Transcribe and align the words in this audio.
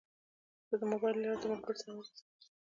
زه 0.69 0.75
د 0.81 0.83
موبایل 0.91 1.15
له 1.19 1.23
لارې 1.23 1.39
د 1.41 1.45
ملګرو 1.51 1.79
سره 1.81 1.93
مجلس 1.97 2.19
کوم. 2.25 2.35